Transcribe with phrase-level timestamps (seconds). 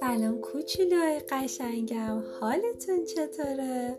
[0.00, 3.98] سلام کوچولوهای قشنگم حالتون چطوره؟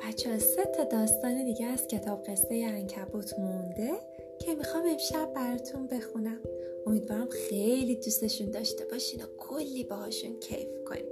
[0.00, 3.90] بچه سه تا داستان دیگه از کتاب قصه انکبوت مونده
[4.38, 6.40] که می‌خوام امشب براتون بخونم.
[6.86, 11.04] امیدوارم خیلی دوستشون داشته باشین و کلی باهاشون کیف کنین.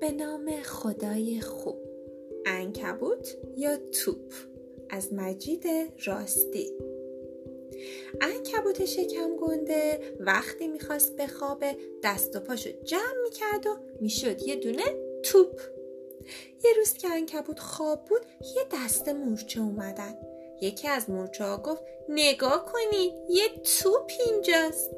[0.00, 1.76] به نام خدای خوب.
[2.46, 4.49] انکبوت یا توپ؟
[4.90, 5.64] از مجید
[6.04, 6.70] راستی.
[8.20, 14.84] انکبوت شکم گنده وقتی می‌خواست بخوابه دست و پاشو جمع می‌کرد و می‌شد یه دونه
[15.22, 15.60] توپ.
[16.64, 18.20] یه روز که انکبوت خواب بود
[18.56, 20.18] یه دست مورچه اومدن.
[20.60, 24.90] یکی از مورچه ها گفت نگاه کنید یه توپ اینجاست.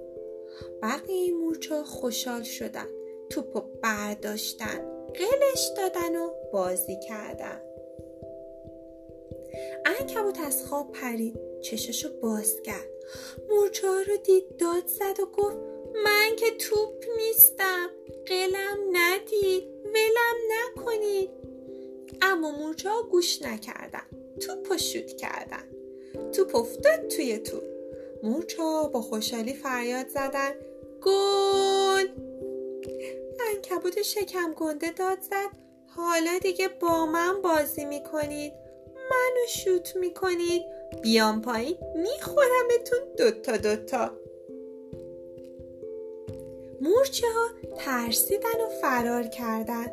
[0.82, 2.86] بقیه مورچه ها خوشحال شدن
[3.30, 7.71] توپ برداشتن قلش دادن و بازی کردن.
[9.86, 12.88] انکبوت از خواب پرید چششو باز کرد.
[13.50, 15.56] مورچه ها رو دید داد زد و گفت
[16.04, 17.88] من که توپ نیستم.
[18.26, 21.30] قلم ندید ولم نکنید.
[22.22, 24.06] اما مورچه ها گوش نکردن
[24.40, 25.64] توپ شوت کردن.
[26.32, 27.62] توپ افتاد توی توپ.
[28.22, 30.52] مورچه ها با خوشحالی فریاد زدن
[31.02, 32.08] گل!
[33.54, 35.50] انکبوت شکم گنده داد زد
[35.86, 38.52] حالا دیگه با من بازی می‌کنید.
[39.12, 40.62] منو شوت می‌کنید؟
[41.02, 41.76] بیام پایین.
[41.96, 44.10] میخورمتون دوتا دوتا.
[46.80, 49.86] مورچه ها ترسیدن و فرار کردن.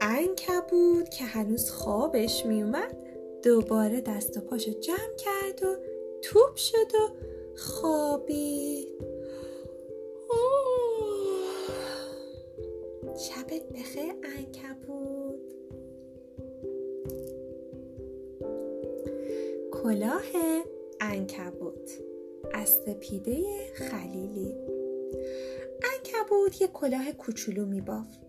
[0.00, 2.96] انکبود که هنوز خوابش میومد
[3.42, 5.76] دوباره دست و پاشو جمع کرد و
[6.22, 7.08] توپ شد و
[7.56, 8.59] خوابید.
[19.82, 20.22] کلاه
[21.00, 21.90] انکبوت
[22.52, 24.54] از سپیده خلیلی.
[25.94, 28.20] انکبوت یه کلاه کوچولو میبافت.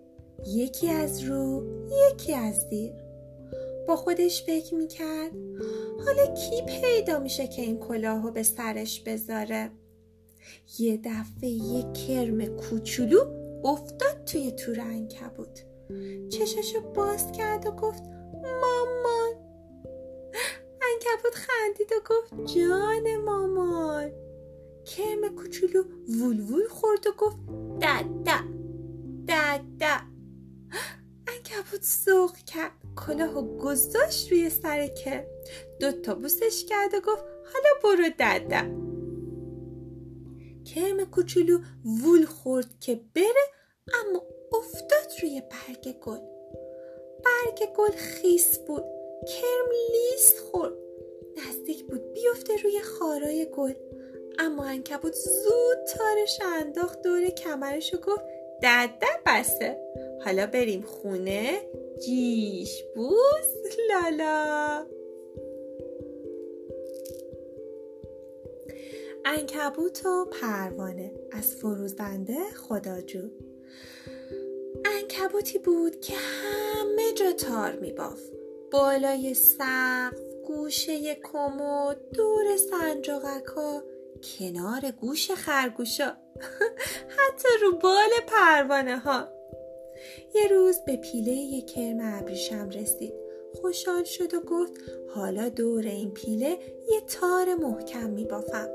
[0.47, 1.63] یکی از رو
[2.11, 2.93] یکی از زیر.
[3.87, 5.31] با خودش فکر می‌کرد
[6.05, 9.71] حالا کی پیدا میشه که این کلاهو به سرش بذاره؟
[10.79, 13.19] یه دفعه یه کرم کوچولو
[13.63, 15.65] افتاد توی تور انکبوت
[16.29, 18.03] چششو باز کرد و گفت
[18.33, 19.00] مامان!
[21.31, 24.11] انکبوت خندید و گفت جان مامان.
[24.85, 25.83] کرم کوچولو
[26.19, 27.37] وول خورد و گفت
[27.81, 28.05] دد
[29.27, 30.01] دد
[31.27, 35.23] انکبوت سوق کرد کلاه و گذاشت روی سر کرم.
[35.79, 38.81] دوتا بوسش کرد و گفت حالا برو دده
[40.65, 41.59] کرم کوچولو
[42.03, 43.45] وول خورد که بره
[43.93, 46.19] اما افتاد روی برگ گل.
[47.23, 48.83] برگ گل خیس بود.
[49.27, 50.73] کرم لیست خورد.
[50.73, 50.80] بود
[52.31, 53.73] بیفته روی خارای گل.
[54.39, 58.21] اما انکبوت زود تارش انداخت دور کمرش و گفت
[58.63, 59.77] دده بسه.
[60.25, 61.61] حالا بریم خونه.
[62.05, 63.77] جیش بوس.
[63.89, 64.85] لالا.
[69.25, 73.29] انکبوت و پروانه از فروزنده خداجو.
[74.85, 78.19] انکبوتی بود که همه جا تار میباف
[78.71, 83.83] بالای سقف گوشه کمد دور سنجاقک ها
[84.23, 86.17] کنار گوش خرگوشا
[87.17, 89.27] حتی رو بال پروانه ها
[90.35, 93.13] یه روز به پیله یک کرم ابریشم رسید.
[93.61, 94.71] خوشحال شد و گفت
[95.15, 96.57] حالا دور این پیله
[96.91, 98.69] یه تار محکم میبافم.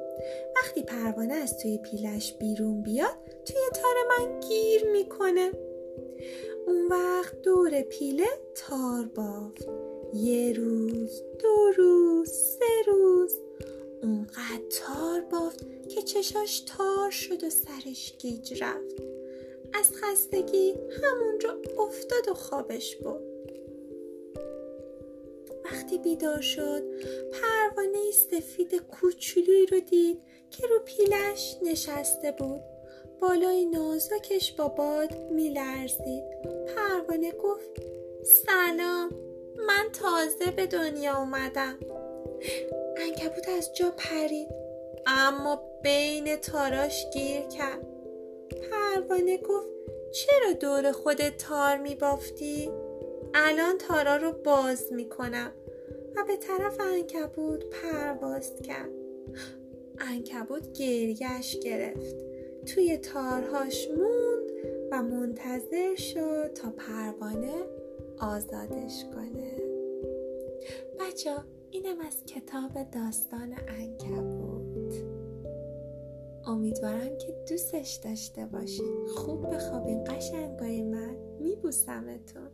[0.57, 5.53] وقتی پروانه از توی پیلش بیرون بیاد توی تار من گیر می‌کنه.
[6.67, 9.69] اون وقت دور پیله تار بافت.
[10.15, 10.76] یه روز
[11.39, 13.33] دو روز سه روز.
[14.03, 19.03] اونقدر تار بافت که چشاش تار شد و سرش گیج رفت.
[19.73, 23.21] از خستگی همونجا افتاد و خوابش بود
[25.65, 26.83] وقتی بیدار شد
[27.33, 32.61] پروانه سفید کوچولویی رو دید که رو پیلش نشسته بود.
[33.21, 36.25] بالای نازکش با باد میلرزید.
[36.77, 37.71] پروانه گفت
[38.23, 39.26] سلام.
[39.67, 41.79] من تازه به دنیا اومدم.
[42.97, 44.49] انکبوت از جا پرید.
[45.07, 47.87] اما بین تاراش گیر کرد.
[48.71, 49.69] پروانه گفت
[50.13, 52.71] چرا دور خودت تار میبافتی؟
[53.35, 55.53] الان تارا رو باز می‌کنم.
[56.17, 58.91] و به طرف انکبوت پرواز کرد.
[59.99, 62.17] انکبوت گریش گرفت.
[62.67, 64.51] توی تارهاش موند
[64.91, 67.76] و منتظر شد تا پروانه
[68.21, 69.57] آزادش کنه.
[71.01, 71.31] بچه
[71.71, 75.05] اینم از کتاب داستان انکبوت.
[76.47, 80.05] امیدوارم که دوستش داشته باشید خوب بخوابین.
[80.05, 81.17] قشنگای من.
[81.41, 82.51] میبوسمتون.